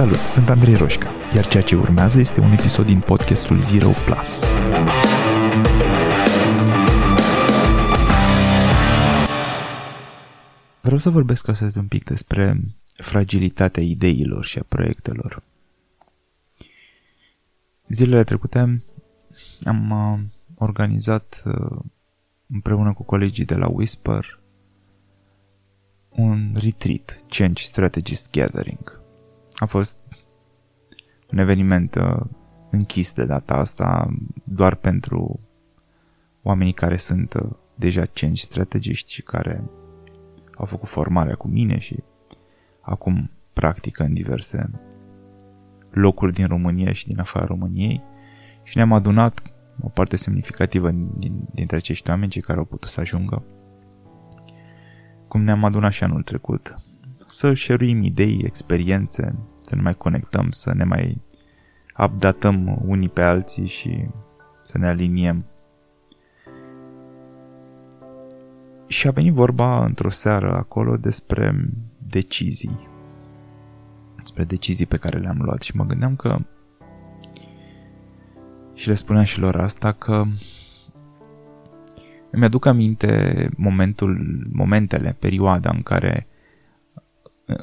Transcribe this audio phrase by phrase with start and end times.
[0.00, 4.52] Salut, sunt Andrei Roșca, iar ceea ce urmează este un episod din podcastul Zero Plus.
[10.80, 12.60] Vreau să vorbesc astăzi un pic despre
[12.96, 15.42] fragilitatea ideilor și a proiectelor.
[17.88, 18.82] Zilele trecute
[19.64, 20.20] am uh,
[20.54, 21.78] organizat uh,
[22.46, 24.40] împreună cu colegii de la Whisper
[26.08, 28.99] un retreat, Change Strategist Gathering.
[29.60, 30.04] A fost
[31.32, 32.20] un eveniment uh,
[32.70, 34.08] închis de data asta
[34.44, 35.40] doar pentru
[36.42, 39.64] oamenii care sunt uh, deja change strategiști și care
[40.54, 42.02] au făcut formarea cu mine și
[42.80, 44.70] acum practică în diverse
[45.90, 48.02] locuri din România și din afara României.
[48.62, 49.42] Și ne-am adunat
[49.82, 53.42] o parte semnificativă din, dintre acești oameni, cei care au putut să ajungă,
[55.28, 56.89] cum ne-am adunat și anul trecut,
[57.30, 61.20] să share idei, experiențe, să ne mai conectăm, să ne mai
[61.98, 64.08] updatăm unii pe alții și
[64.62, 65.44] să ne aliniem.
[68.86, 71.70] Și a venit vorba într-o seară acolo despre
[72.06, 72.88] decizii.
[74.16, 76.38] Despre decizii pe care le-am luat și mă gândeam că
[78.74, 80.24] și le spuneam și lor asta că
[82.30, 86.29] îmi aduc aminte momentul, momentele, perioada în care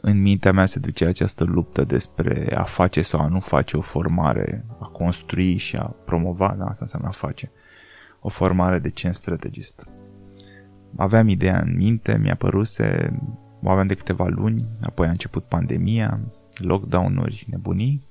[0.01, 3.81] în mintea mea se duce această luptă despre a face sau a nu face o
[3.81, 7.51] formare, a construi și a promova, da, asta înseamnă a face,
[8.19, 9.87] o formare de change strategist.
[10.95, 13.19] Aveam ideea în minte, mi-a păruse,
[13.63, 16.19] o aveam de câteva luni, apoi a început pandemia,
[16.57, 18.03] lockdown-uri, nebunii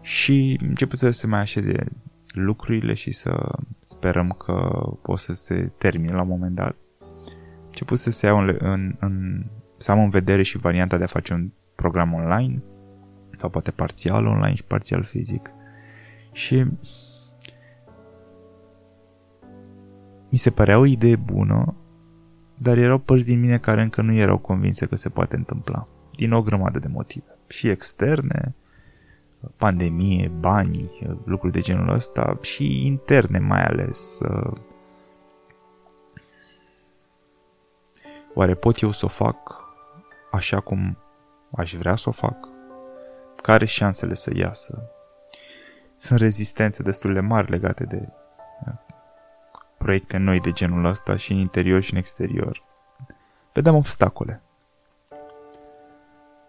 [0.00, 1.84] și început să se mai așeze
[2.28, 6.76] lucrurile și să sperăm că o să se termine la un moment dat.
[7.66, 9.44] Început să se iau în, în, în,
[9.76, 12.62] să am în vedere și varianta de a face un program online
[13.36, 15.52] sau poate parțial online și parțial fizic.
[16.32, 16.66] Și
[20.28, 21.74] mi se părea o idee bună,
[22.54, 25.88] dar erau părți din mine care încă nu erau convinse că se poate întâmpla.
[26.16, 27.38] Din o grămadă de motive.
[27.46, 28.54] Și externe,
[29.56, 30.90] pandemie, bani,
[31.24, 34.20] lucruri de genul ăsta și interne mai ales.
[38.34, 39.65] Oare pot eu să o fac
[40.36, 40.98] așa cum
[41.56, 42.36] aș vrea să o fac?
[43.42, 44.90] Care șansele să iasă?
[45.96, 48.08] Sunt rezistențe destul de mari legate de
[49.78, 52.62] proiecte noi de genul ăsta și în interior și în exterior.
[53.52, 54.40] Vedem obstacole.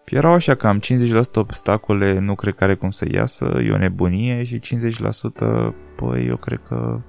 [0.04, 3.76] Erau așa că am 50% obstacole, nu cred că are cum să iasă, e o
[3.76, 7.00] nebunie și 50% păi eu cred că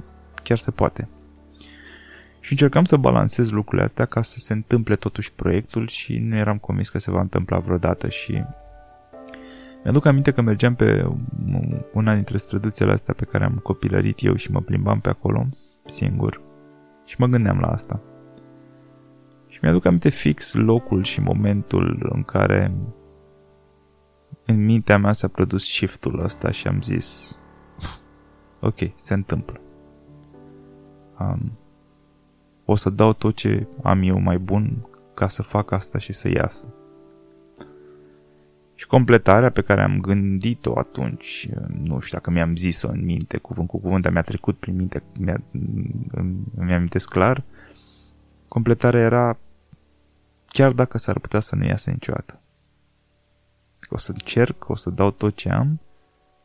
[0.44, 1.08] chiar se poate.
[2.40, 6.58] Și încercam să balancez lucrurile astea ca să se întâmple totuși proiectul și nu eram
[6.58, 8.44] convins că se va întâmpla vreodată și
[9.84, 11.06] mi-aduc aminte că mergeam pe
[11.94, 15.48] una dintre străduțele astea pe care am copilărit eu și mă plimbam pe acolo,
[15.86, 16.42] singur.
[17.06, 18.02] Și mă gândeam la asta.
[19.48, 22.72] Și mi-aduc aminte fix locul și momentul în care
[24.46, 27.40] în mintea mea s-a produs shiftul ăsta și am zis
[28.60, 29.60] ok, se întâmplă.
[31.20, 31.59] Um,
[32.72, 36.30] o să dau tot ce am eu mai bun ca să fac asta și să
[36.30, 36.74] iasă.
[38.76, 43.68] Și completarea pe care am gândit-o atunci, nu știu dacă mi-am zis-o în minte, cuvânt
[43.68, 45.42] cu cuvânt, dar mi-a trecut prin minte, mi-a,
[46.56, 47.44] mi-a amintesc clar,
[48.48, 49.38] completarea era
[50.48, 52.42] chiar dacă s-ar putea să nu iasă niciodată.
[53.90, 55.80] O să încerc, o să dau tot ce am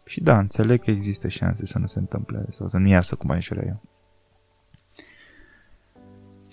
[0.05, 3.31] și da, înțeleg că există șanse să nu se întâmple sau să nu iasă cum
[3.31, 3.94] aș vrea eu.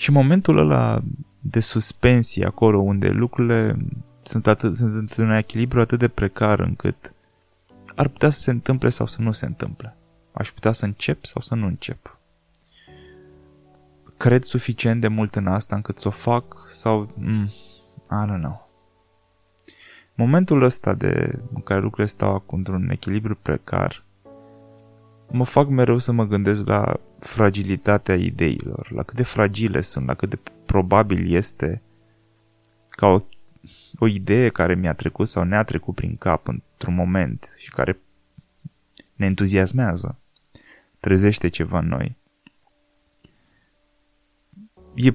[0.01, 1.01] Și momentul ăla
[1.39, 3.78] de suspensie acolo unde lucrurile
[4.23, 7.13] sunt, atât, sunt într-un echilibru atât de precar încât
[7.95, 9.95] ar putea să se întâmple sau să nu se întâmple.
[10.31, 12.19] Aș putea să încep sau să nu încep
[14.17, 17.12] cred suficient de mult în asta încât să o fac sau...
[17.16, 17.50] Mm,
[18.12, 18.69] I don't know.
[20.15, 24.04] Momentul ăsta de, în care lucrurile stau într-un echilibru precar
[25.31, 30.13] mă fac mereu să mă gândesc la fragilitatea ideilor, la cât de fragile sunt, la
[30.13, 31.81] cât de probabil este
[32.89, 33.22] ca o,
[34.00, 38.00] o idee care mi-a trecut sau ne-a trecut prin cap într-un moment și care
[39.16, 40.19] ne entuziasmează,
[41.00, 42.19] trezește ceva în noi
[44.94, 45.13] e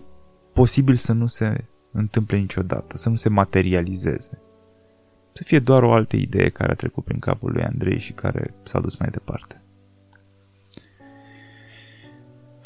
[0.53, 4.41] posibil să nu se întâmple niciodată, să nu se materializeze.
[5.33, 8.55] Să fie doar o altă idee care a trecut prin capul lui Andrei și care
[8.63, 9.61] s-a dus mai departe.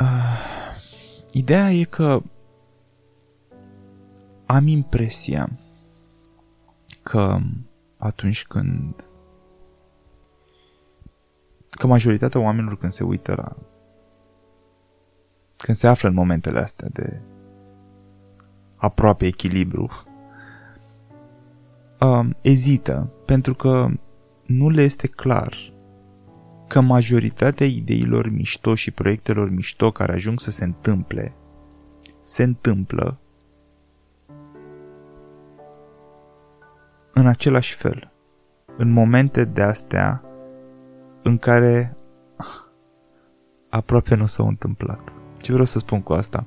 [0.00, 0.36] Uh,
[1.32, 2.22] ideea e că
[4.46, 5.50] am impresia
[7.02, 7.38] că
[7.96, 9.04] atunci când
[11.70, 13.56] că majoritatea oamenilor când se uită la
[15.56, 17.20] când se află în momentele astea de
[18.76, 19.88] aproape echilibru,
[22.00, 23.88] uh, ezită pentru că
[24.46, 25.72] nu le este clar
[26.70, 31.34] că majoritatea ideilor mișto și proiectelor mișto care ajung să se întâmple,
[32.20, 33.20] se întâmplă
[37.12, 38.12] în același fel,
[38.76, 40.24] în momente de astea
[41.22, 41.96] în care
[43.68, 45.12] aproape nu s-au întâmplat.
[45.36, 46.46] Ce vreau să spun cu asta?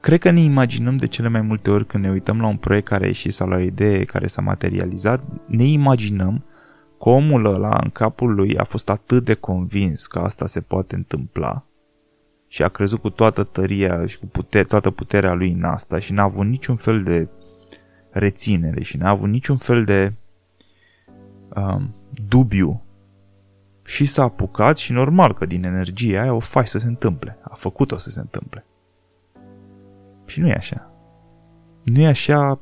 [0.00, 2.86] Cred că ne imaginăm de cele mai multe ori când ne uităm la un proiect
[2.86, 6.44] care a ieșit sau la o idee care s-a materializat, ne imaginăm
[6.98, 10.94] că omul ăla în capul lui a fost atât de convins că asta se poate
[10.94, 11.64] întâmpla
[12.48, 16.12] și a crezut cu toată tăria și cu putere, toată puterea lui în asta și
[16.12, 17.28] n-a avut niciun fel de
[18.10, 20.12] reținere și n-a avut niciun fel de
[21.54, 21.94] um,
[22.28, 22.82] dubiu
[23.84, 27.38] și s-a apucat și normal că din energia aia o faci să se întâmple.
[27.42, 28.64] A făcut-o să se întâmple.
[30.24, 30.90] Și nu e așa.
[31.82, 32.60] Nu e așa,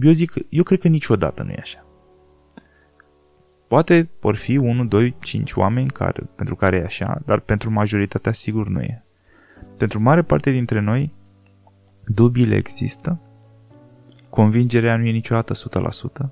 [0.00, 1.86] eu zic, eu cred că niciodată nu e așa.
[3.72, 8.32] Poate vor fi 1, 2, 5 oameni care, pentru care e așa, dar pentru majoritatea
[8.32, 9.04] sigur nu e.
[9.76, 11.14] Pentru mare parte dintre noi,
[12.04, 13.20] dubiile există,
[14.30, 15.54] convingerea nu e niciodată
[16.22, 16.30] 100%,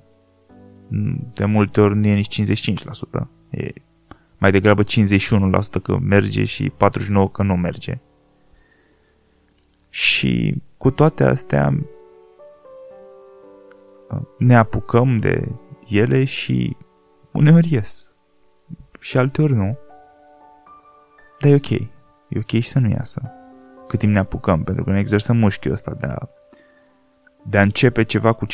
[1.33, 3.73] de multe ori nu e nici 55%, e
[4.37, 4.85] mai degrabă 51%
[5.83, 6.73] că merge și 49%
[7.31, 7.99] că nu merge.
[9.89, 11.85] Și cu toate astea
[14.37, 15.47] ne apucăm de
[15.87, 16.75] ele și
[17.31, 18.15] uneori ies.
[18.99, 19.77] Și alteori nu.
[21.39, 21.69] Dar e ok.
[21.69, 23.31] E ok și să nu iasă.
[23.87, 26.29] Cât timp ne apucăm, pentru că ne exersăm mușchiul ăsta de a,
[27.43, 28.49] de a începe ceva cu 51%,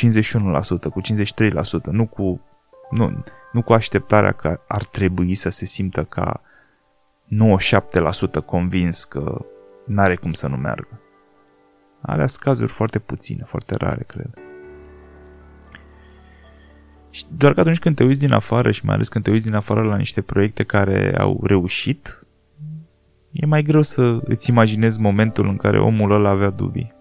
[0.91, 2.41] cu 53%, nu cu,
[2.89, 6.41] nu, nu cu așteptarea că ar trebui să se simtă ca
[8.41, 9.45] 97% convins că
[9.85, 11.01] n-are cum să nu meargă.
[12.01, 14.46] Alea cazuri foarte puține, foarte rare, cred.
[17.17, 19.45] Și doar că atunci când te uiți din afară și mai ales când te uiți
[19.45, 22.25] din afară la niște proiecte care au reușit,
[23.31, 26.93] e mai greu să îți imaginezi momentul în care omul ăla avea dubii.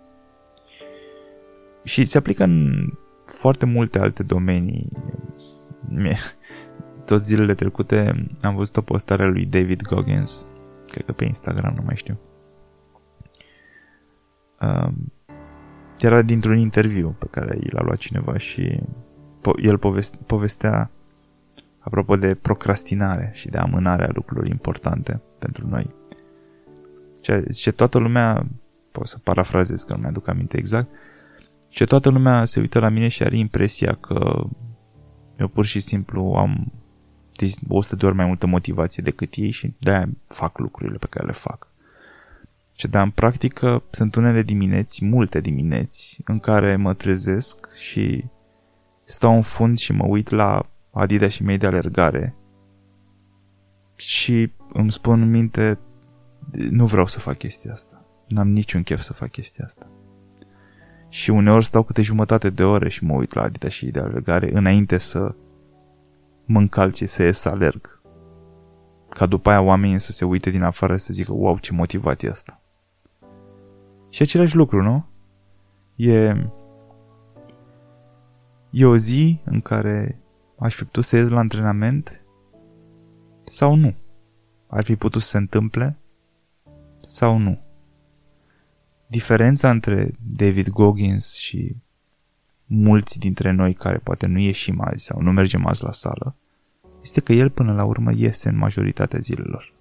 [1.84, 2.86] Și se aplică în
[3.24, 4.88] foarte multe alte domenii.
[7.04, 10.46] Tot zilele trecute am văzut o postare a lui David Goggins,
[10.86, 12.18] cred că pe Instagram, nu mai știu.
[15.98, 18.80] Era dintr-un interviu pe care l-a luat cineva și
[19.62, 19.78] el
[20.26, 20.90] povestea
[21.78, 25.94] apropo de procrastinare și de amânarea lucrurilor importante pentru noi.
[27.20, 28.46] Ce, ce toată lumea,
[28.92, 30.88] pot să parafrazez că nu mi-aduc aminte exact,
[31.68, 34.44] ce toată lumea se uită la mine și are impresia că
[35.38, 36.72] eu pur și simplu am
[37.68, 41.32] 100 de ori mai multă motivație decât ei și de-aia fac lucrurile pe care le
[41.32, 41.68] fac.
[42.74, 48.24] Și dar în practică sunt unele dimineți, multe dimineți, în care mă trezesc și
[49.08, 52.36] stau în fund și mă uit la Adidas și mei de alergare
[53.94, 55.78] și îmi spun în minte,
[56.70, 58.04] nu vreau să fac chestia asta.
[58.28, 59.90] N-am niciun chef să fac chestia asta.
[61.08, 64.50] Și uneori stau câte jumătate de ore și mă uit la Adidas și de alergare
[64.52, 65.34] înainte să
[66.44, 68.00] mă încalce să ies să alerg.
[69.08, 72.28] Ca după aia oamenii să se uite din afară să zică, wow, ce motivat e
[72.28, 72.60] asta.
[74.08, 75.06] Și același lucru, nu?
[75.94, 76.34] E
[78.70, 80.20] E o zi în care
[80.58, 82.20] aș fi putut să ies la antrenament
[83.44, 83.94] sau nu.
[84.66, 85.98] Ar fi putut să se întâmple
[87.00, 87.60] sau nu.
[89.06, 91.76] Diferența între David Goggins și
[92.64, 96.36] mulți dintre noi care poate nu ieșim azi sau nu mergem azi la sală,
[97.02, 99.72] este că el până la urmă iese în majoritatea zilelor.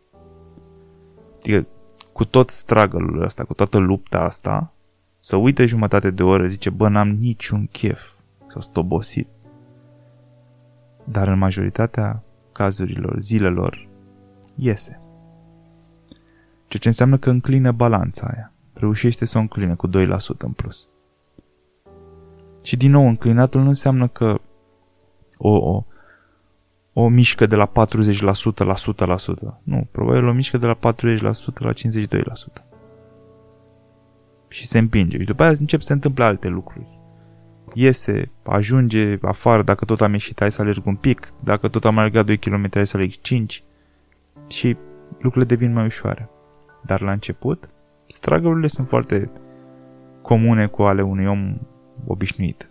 [1.37, 1.67] Adică
[2.13, 4.73] cu tot struggle ăsta, cu toată lupta asta,
[5.17, 8.14] să uite jumătate de oră, zice, bă, n-am niciun chef
[8.55, 9.27] sau sunt obosit.
[11.03, 13.87] Dar în majoritatea cazurilor, zilelor,
[14.55, 14.99] iese.
[16.67, 18.51] Ceea ce înseamnă că înclină balanța aia.
[18.73, 19.91] Reușește să o încline cu 2%
[20.37, 20.89] în plus.
[22.63, 24.39] Și din nou, înclinatul nu înseamnă că
[25.37, 25.83] o, o,
[26.93, 27.71] o mișcă de la 40%
[28.57, 29.15] la
[29.55, 29.61] 100%.
[29.63, 30.77] Nu, probabil o mișcă de la 40%
[31.53, 31.75] la 52%.
[34.47, 35.19] Și se împinge.
[35.19, 36.95] Și după aia încep să se întâmple alte lucruri
[37.75, 41.97] iese, ajunge afară, dacă tot am ieșit, hai să alerg un pic, dacă tot am
[41.97, 43.63] alergat 2 km, hai să alerg 5
[44.47, 44.77] și
[45.11, 46.29] lucrurile devin mai ușoare.
[46.83, 47.69] Dar la început,
[48.07, 49.31] struggle sunt foarte
[50.21, 51.57] comune cu ale unui om
[52.07, 52.69] obișnuit.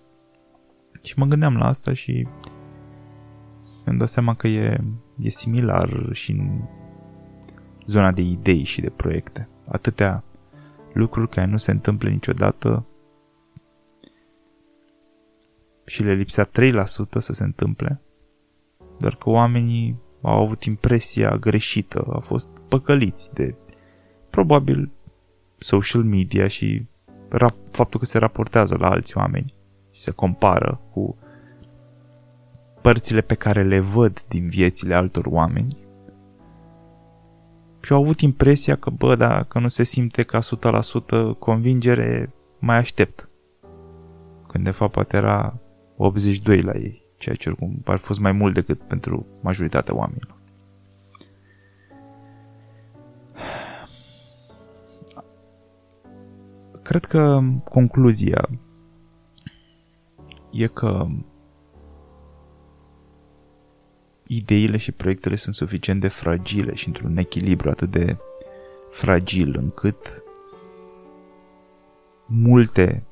[1.03, 2.29] Și mă gândeam la asta și
[3.85, 4.81] îmi dau seama că e,
[5.19, 6.61] e similar și în
[7.87, 9.49] zona de idei și de proiecte.
[9.69, 10.25] Atâtea
[10.93, 12.87] lucruri care nu se întâmplă niciodată
[15.85, 16.49] și le lipsea 3%
[17.19, 18.01] să se întâmple,
[18.99, 23.55] doar că oamenii au avut impresia greșită, au fost păcăliți de
[24.31, 24.91] probabil
[25.59, 26.87] social media și
[27.29, 29.55] rap- faptul că se raportează la alți oameni
[29.91, 31.17] și se compară cu
[32.83, 35.85] părțile pe care le văd din viețile altor oameni
[37.85, 40.39] și au avut impresia că, bă, dacă nu se simte ca
[41.35, 43.29] 100% convingere, mai aștept.
[44.49, 45.55] Când de fapt poate era
[45.97, 50.37] 82 la ei, ceea ce oricum ar fost mai mult decât pentru majoritatea oamenilor.
[56.83, 58.49] Cred că concluzia
[60.51, 61.07] e că
[64.27, 68.17] ideile și proiectele sunt suficient de fragile și într-un echilibru atât de
[68.91, 70.23] fragil încât
[72.27, 73.07] multe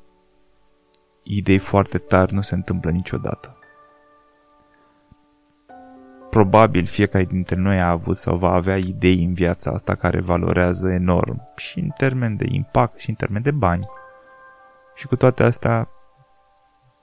[1.23, 3.57] idei foarte tari nu se întâmplă niciodată.
[6.29, 10.89] Probabil fiecare dintre noi a avut sau va avea idei în viața asta care valorează
[10.89, 13.87] enorm și în termen de impact și în termen de bani.
[14.95, 15.89] Și cu toate astea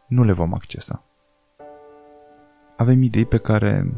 [0.06, 1.04] nu le vom accesa.
[2.76, 3.92] Avem idei pe care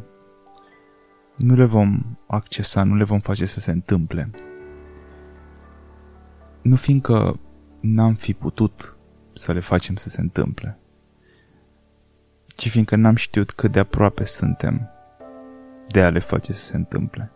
[1.36, 4.30] nu le vom accesa, nu le vom face să se întâmple.
[6.62, 7.40] Nu fiindcă
[7.80, 8.96] n-am fi putut
[9.32, 10.78] să le facem să se întâmple,
[12.46, 14.90] ci fiindcă n-am știut cât de aproape suntem
[15.88, 17.32] de a le face să se întâmple.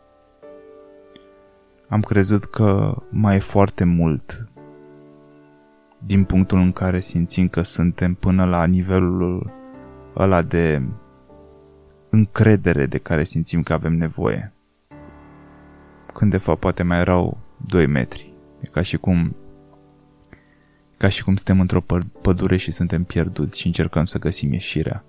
[1.89, 4.49] Am crezut că mai e foarte mult
[5.99, 9.51] din punctul în care simțim că suntem până la nivelul
[10.17, 10.83] ăla de
[12.11, 14.53] încredere de care simțim că avem nevoie.
[16.13, 18.33] Când de fapt poate mai erau 2 metri.
[18.61, 19.37] E ca și cum
[20.97, 21.81] ca și cum suntem într-o
[22.23, 25.05] pădure și suntem pierduți și încercăm să găsim ieșirea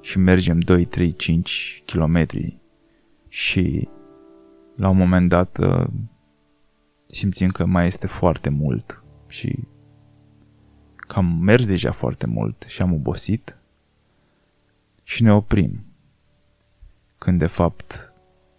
[0.00, 2.58] și mergem 2, 3, 5 kilometri
[3.28, 3.88] și
[4.76, 5.86] la un moment dat uh,
[7.06, 9.58] simțim că mai este foarte mult și
[10.96, 13.56] că am mers deja foarte mult și am obosit
[15.02, 15.84] și ne oprim.
[17.18, 18.12] Când de fapt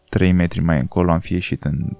[0.09, 1.97] 3 metri mai încolo am fi ieșit în,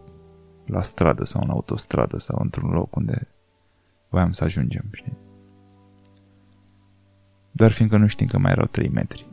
[0.66, 3.28] la stradă sau în autostradă sau într-un loc unde
[4.14, 5.18] voiam să ajungem, știi?
[7.52, 9.28] Doar fiindcă nu știm că mai erau 3 metri.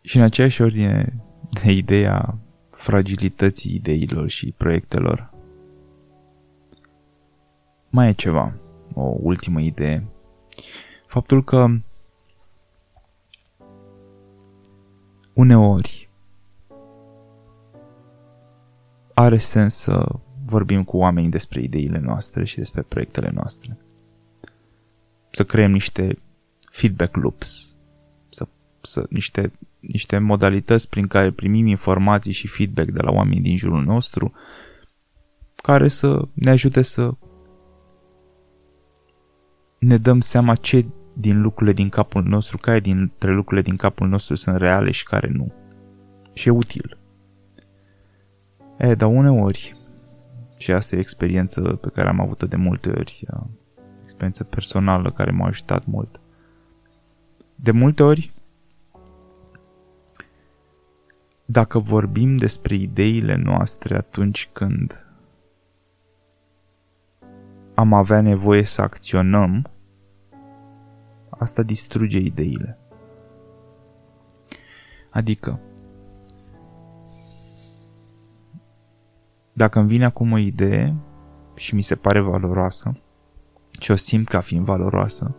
[0.00, 1.22] Și în aceeași ordine
[1.62, 2.38] de ideea
[2.70, 5.30] fragilității ideilor și proiectelor,
[7.90, 8.54] mai e ceva,
[8.94, 10.06] o ultimă idee.
[11.06, 11.66] Faptul că
[15.32, 16.10] uneori
[19.14, 20.20] are sens să
[20.52, 23.78] vorbim cu oamenii despre ideile noastre și despre proiectele noastre.
[25.30, 26.18] Să creăm niște
[26.70, 27.76] feedback loops,
[28.30, 28.46] să,
[28.80, 33.84] să, niște, niște modalități prin care primim informații și feedback de la oamenii din jurul
[33.84, 34.32] nostru,
[35.56, 37.14] care să ne ajute să
[39.78, 44.34] ne dăm seama ce din lucrurile din capul nostru, care dintre lucrurile din capul nostru
[44.34, 45.52] sunt reale și care nu.
[46.32, 46.96] Și e util.
[48.78, 49.76] E, dar uneori,
[50.62, 53.26] și asta e o experiență pe care am avut-o de multe ori,
[54.02, 56.20] experiență personală care m-a ajutat mult.
[57.54, 58.32] De multe ori,
[61.44, 65.06] dacă vorbim despre ideile noastre atunci când
[67.74, 69.70] am avea nevoie să acționăm,
[71.28, 72.78] asta distruge ideile.
[75.10, 75.60] Adică,
[79.52, 80.94] dacă îmi vine acum o idee
[81.54, 83.00] și mi se pare valoroasă
[83.80, 85.36] și o simt ca fiind valoroasă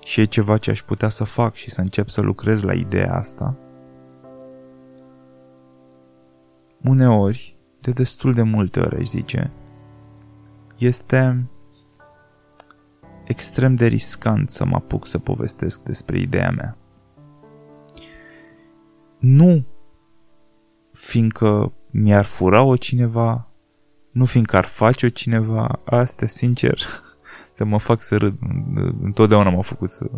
[0.00, 3.14] și e ceva ce aș putea să fac și să încep să lucrez la ideea
[3.14, 3.56] asta,
[6.82, 9.52] uneori, de destul de multe ori aș zice,
[10.76, 11.48] este
[13.24, 16.76] extrem de riscant să mă apuc să povestesc despre ideea mea.
[19.18, 19.66] Nu
[20.92, 23.48] fiindcă mi-ar fura-o cineva,
[24.10, 26.78] nu fiindcă ar face-o cineva, astea, sincer,
[27.56, 28.38] să mă fac să râd.
[29.02, 30.10] Întotdeauna m-a făcut să,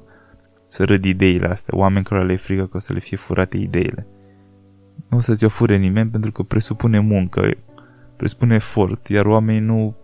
[0.67, 1.79] să râd ideile astea.
[1.79, 4.07] Oameni care le frică că o să le fie furate ideile.
[5.09, 7.51] Nu o să ți-o fure nimeni pentru că presupune muncă,
[8.17, 9.97] presupune efort, iar oamenii nu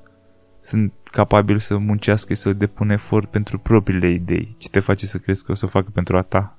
[0.60, 4.54] sunt capabili să muncească și să depună efort pentru propriile idei.
[4.58, 6.58] Ce te face să crezi că o să o facă pentru a ta?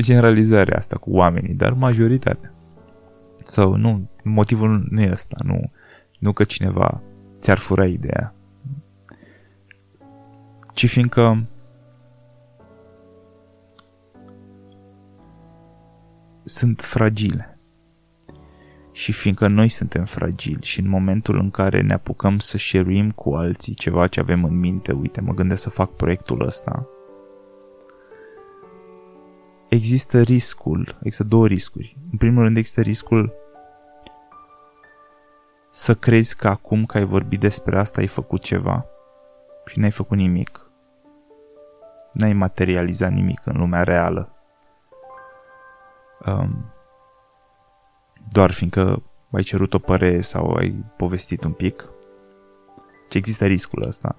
[0.00, 2.52] Generalizarea asta cu oamenii, dar majoritatea.
[3.44, 5.70] Sau nu, motivul nu e ăsta, nu,
[6.18, 7.00] nu că cineva
[7.40, 8.34] ți-ar fura ideea,
[10.72, 11.46] ci fiindcă
[16.44, 17.58] sunt fragile.
[18.92, 23.34] Și fiindcă noi suntem fragili și în momentul în care ne apucăm să șeruim cu
[23.34, 26.86] alții ceva ce avem în minte, uite, mă gândesc să fac proiectul ăsta,
[29.74, 31.96] există riscul, există două riscuri.
[32.10, 33.32] În primul rând există riscul
[35.70, 38.86] să crezi că acum că ai vorbit despre asta ai făcut ceva
[39.66, 40.70] și n-ai făcut nimic.
[42.12, 44.34] N-ai materializat nimic în lumea reală.
[46.26, 46.72] Um,
[48.32, 51.84] doar fiindcă ai cerut o părere sau ai povestit un pic.
[53.08, 54.16] Ce există riscul ăsta.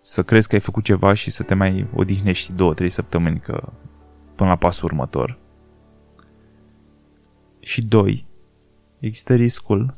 [0.00, 3.72] Să crezi că ai făcut ceva și să te mai odihnești două, trei săptămâni că
[4.38, 5.38] până la pasul următor.
[7.60, 8.26] Și doi,
[8.98, 9.94] există riscul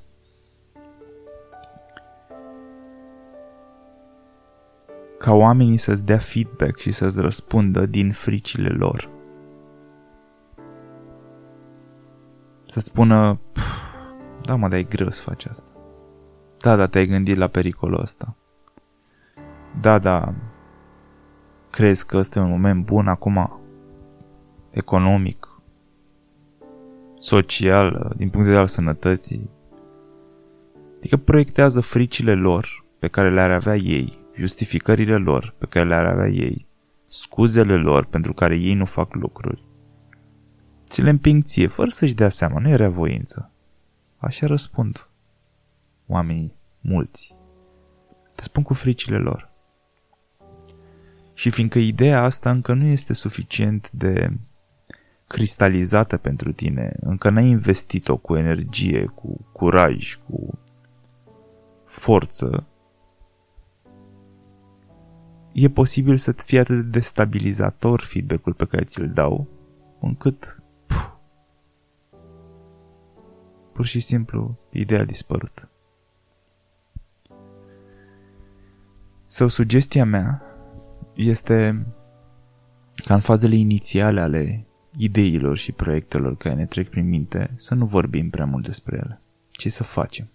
[5.18, 9.08] ca oamenii să-ți dea feedback și să-ți răspundă din fricile lor.
[12.66, 13.40] Să-ți spună,
[14.46, 15.70] da mă, dar e greu să faci asta.
[16.58, 18.36] Da, da, te-ai gândit la pericolul ăsta.
[19.80, 20.34] Da, da,
[21.70, 23.59] crezi că ăsta e un moment bun acum,
[24.70, 25.48] economic,
[27.18, 29.50] social, din punct de vedere al sănătății.
[30.96, 36.28] Adică proiectează fricile lor pe care le-ar avea ei justificările lor pe care le-ar avea
[36.28, 36.66] ei,
[37.06, 39.64] scuzele lor pentru care ei nu fac lucruri.
[40.84, 43.50] Ți le împing ție, fără să-și dea seama, nu e voință.
[44.16, 45.08] Așa răspund
[46.06, 47.36] oamenii, mulți.
[48.34, 49.50] Te spun cu fricile lor.
[51.34, 54.30] Și fiindcă ideea asta încă nu este suficient de
[55.30, 60.58] cristalizată pentru tine, încă n-ai investit-o cu energie, cu curaj, cu
[61.84, 62.66] forță,
[65.52, 69.46] e posibil să fie atât de destabilizator feedback-ul pe care ți-l dau,
[70.00, 71.10] încât puf,
[73.72, 75.68] pur și simplu ideea a dispărut.
[79.26, 80.42] Sau sugestia mea
[81.14, 81.86] este
[82.94, 84.64] ca în fazele inițiale ale
[84.96, 89.20] ideilor și proiectelor care ne trec prin minte să nu vorbim prea mult despre ele,
[89.50, 90.30] ci să facem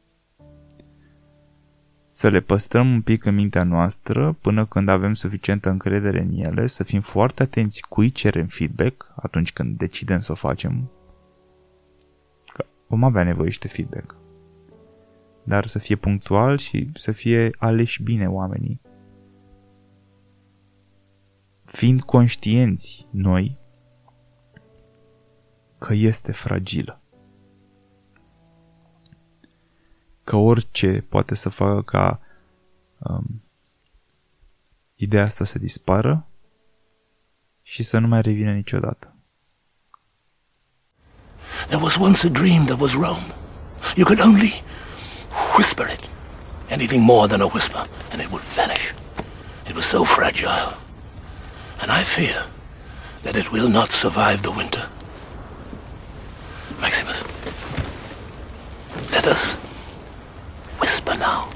[2.15, 6.65] să le păstrăm un pic în mintea noastră până când avem suficientă încredere în ele,
[6.65, 10.91] să fim foarte atenți cui cerem feedback atunci când decidem să o facem.
[12.53, 14.15] Că vom avea nevoie de feedback.
[15.43, 18.81] Dar să fie punctual și să fie aleși bine oamenii.
[21.65, 23.57] Fiind conștienți noi
[25.85, 26.99] că este fragilă.
[30.25, 32.19] că orice poate să facă ca
[32.97, 33.43] um,
[34.95, 36.25] ideea asta să dispară
[37.61, 39.13] și să nu mai revină niciodată.
[41.67, 43.25] There was once a dream that was Rome.
[43.95, 44.63] You could only
[45.57, 46.09] whisper it.
[46.71, 48.93] Anything more than a whisper, and it would vanish.
[49.67, 50.73] It was so fragile.
[51.81, 52.49] And I fear
[53.21, 54.94] that it will not survive the winter.
[56.85, 57.23] Maximus,
[59.11, 59.53] let us
[60.79, 61.49] whisper now,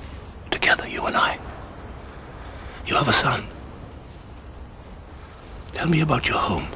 [0.49, 1.37] together, you and I.
[2.87, 3.45] You have a son.
[5.73, 6.67] Tell me about your home.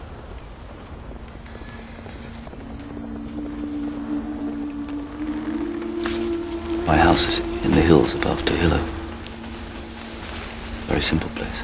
[6.85, 8.77] My house is in the hills above Tehillo.
[10.85, 11.63] Very simple place.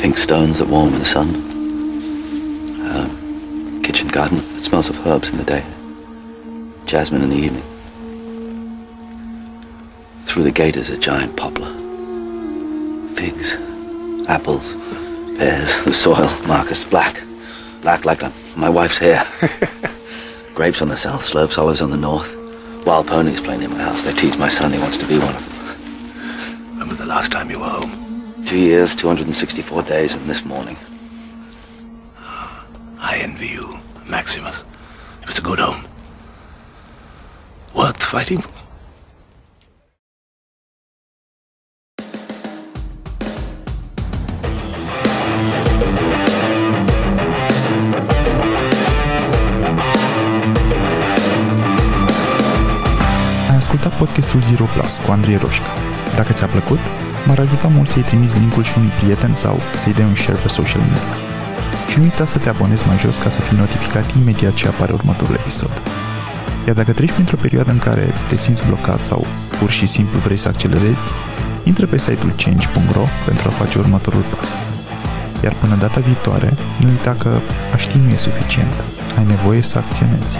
[0.00, 1.59] Pink stones that warm in the sun.
[3.90, 5.64] Kitchen garden that smells of herbs in the day.
[6.86, 7.64] Jasmine in the evening.
[10.26, 11.72] Through the gate is a giant poplar.
[13.16, 13.54] Figs,
[14.28, 14.74] apples,
[15.38, 17.20] pears, the soil, Marcus, black.
[17.80, 18.22] Black like
[18.56, 19.26] my wife's hair.
[20.54, 22.36] Grapes on the south slopes, olives on the north.
[22.86, 24.04] Wild ponies playing in my house.
[24.04, 26.78] They tease my son, he wants to be one of them.
[26.78, 28.44] When was the last time you were home?
[28.46, 30.76] Two years, 264 days, and this morning.
[33.12, 34.64] I envy you, Maximus.
[35.20, 35.82] It was a good home.
[37.74, 38.50] Worth fighting for.
[53.70, 55.66] podcastul podcastul Zero Plus cu Andrei Roșca.
[56.16, 56.78] Dacă ți-a plăcut,
[57.26, 60.48] m-ar ajuta mult să-i trimiți linkul și unui prieten sau să-i dai un share pe
[60.48, 61.29] social media.
[61.90, 64.92] Și nu uita să te abonezi mai jos ca să fii notificat imediat ce apare
[64.92, 65.70] următorul episod.
[66.66, 69.26] Iar dacă treci printr-o perioadă în care te simți blocat sau
[69.58, 71.06] pur și simplu vrei să accelerezi,
[71.64, 74.66] intră pe site-ul change.ro pentru a face următorul pas.
[75.42, 77.40] Iar până data viitoare, nu uita că
[77.72, 78.74] a ști nu e suficient.
[79.18, 80.38] Ai nevoie să acționezi.